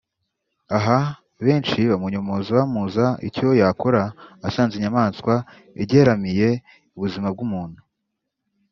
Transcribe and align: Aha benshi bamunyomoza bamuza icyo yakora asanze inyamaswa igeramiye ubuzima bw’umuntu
Aha 0.77 0.99
benshi 1.45 1.79
bamunyomoza 1.91 2.51
bamuza 2.59 3.05
icyo 3.27 3.47
yakora 3.61 4.03
asanze 4.47 4.73
inyamaswa 4.75 5.33
igeramiye 5.83 6.49
ubuzima 6.95 7.27
bw’umuntu 7.33 7.81